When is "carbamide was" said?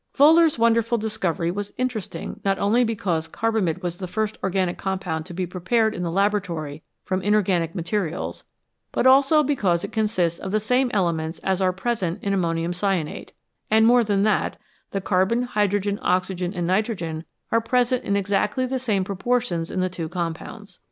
3.27-3.97